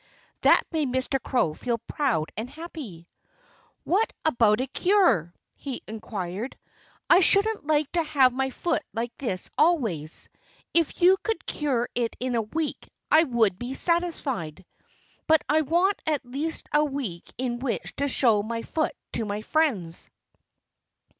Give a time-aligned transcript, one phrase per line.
[0.41, 1.21] That made Mr.
[1.21, 3.07] Crow feel proud and happy.
[3.83, 6.57] "What about a cure?" he inquired.
[7.07, 10.27] "I shouldn't like to have my foot like this always.
[10.73, 14.65] If you could cure it in a week I would be satisfied.
[15.27, 19.43] But I want at least a week in which to show my foot to my
[19.43, 20.09] friends."